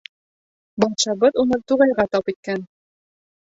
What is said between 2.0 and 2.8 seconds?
тап иткән.